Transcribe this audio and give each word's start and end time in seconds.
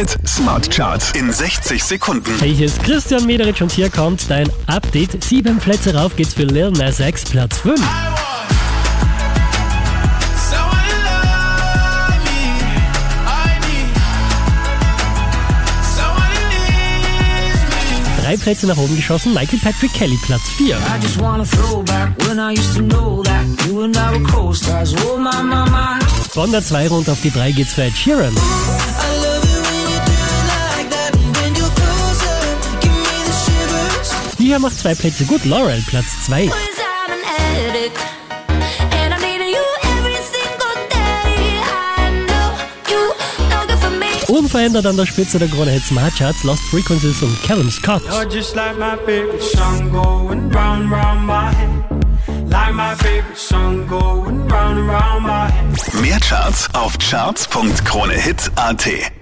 Hit 0.00 0.16
Smart 0.26 0.70
Charts 0.70 1.12
in 1.12 1.30
60 1.30 1.84
Sekunden. 1.84 2.32
Hey, 2.38 2.54
hier 2.54 2.64
ist 2.64 2.82
Christian 2.82 3.26
Mederich 3.26 3.62
und 3.62 3.70
hier 3.70 3.90
kommt 3.90 4.30
dein 4.30 4.48
Update. 4.66 5.22
Sieben 5.22 5.58
Plätze 5.58 5.94
rauf 5.94 6.16
geht's 6.16 6.32
für 6.32 6.44
Lil 6.44 6.70
Nas 6.70 7.00
X, 7.00 7.22
Platz 7.24 7.58
5. 7.58 7.78
Drei 18.22 18.36
Plätze 18.38 18.68
nach 18.68 18.78
oben 18.78 18.96
geschossen, 18.96 19.34
Michael 19.34 19.58
Patrick 19.58 19.92
Kelly, 19.92 20.18
Platz 20.24 20.48
4. 20.56 20.76
I 20.76 21.02
just 21.02 21.20
wanna 21.20 21.44
throw 21.44 21.82
back 21.82 22.16
when 22.26 22.38
I 22.38 22.58
used 22.58 22.74
to 22.74 22.82
know 22.82 23.22
that 23.22 23.44
you 23.66 23.82
and 23.82 23.94
I 23.94 24.12
were 24.12 24.22
co-stars. 24.22 24.94
Oh 25.04 25.18
my, 25.18 25.30
my, 25.42 25.68
my. 25.68 25.98
Von 26.32 26.50
der 26.52 26.64
2 26.64 26.88
rund 26.88 27.10
auf 27.10 27.20
die 27.20 27.30
3 27.30 27.52
geht's 27.52 27.74
für 27.74 27.82
Ed 27.82 27.94
Sheeran. 27.94 28.32
Hier 34.50 34.58
macht 34.58 34.78
zwei 34.80 34.96
Plätze 34.96 35.24
gut, 35.26 35.44
Laurel, 35.44 35.80
Platz 35.86 36.24
2. 36.26 36.48
Cause 36.48 36.58
I'm 36.58 37.12
an 37.12 37.20
addict. 37.68 37.96
And 39.00 39.14
I'm 39.14 39.20
needing 39.20 39.46
you 39.46 39.62
every 39.96 40.16
single 40.16 40.74
day. 40.90 41.60
I 41.62 42.10
know 42.26 42.58
you 42.90 43.14
know 43.48 43.62
good 43.68 43.78
for 43.78 43.90
me. 43.90 44.08
Unverändert 44.26 44.86
an 44.86 44.96
der 44.96 45.06
Spitze 45.06 45.38
der 45.38 45.46
Krone 45.46 45.70
Hit 45.70 45.84
Smart 45.84 46.16
Charts, 46.16 46.42
Lost 46.42 46.64
Frequencies 46.64 47.22
und 47.22 47.40
Callum 47.44 47.70
Scott. 47.70 48.02
Mehr 56.02 56.18
Charts 56.18 56.68
auf 56.74 56.98
charts.kronehit.at. 56.98 59.19